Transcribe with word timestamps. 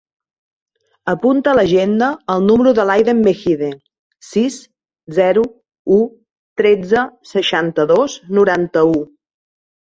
Apunta 1.11 1.49
a 1.51 1.57
l'agenda 1.57 2.07
el 2.35 2.41
número 2.45 2.73
de 2.79 2.85
l'Aiden 2.89 3.21
Meijide: 3.27 3.69
sis, 4.29 4.57
zero, 5.19 5.45
u, 5.97 5.99
tretze, 6.63 7.05
seixanta-dos, 7.35 8.17
noranta-u. 8.41 8.99